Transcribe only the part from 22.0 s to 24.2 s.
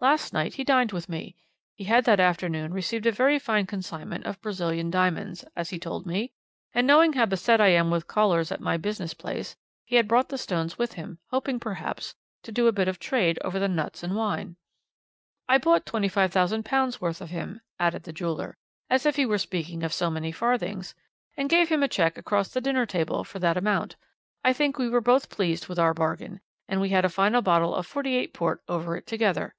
across the dinner table for that amount.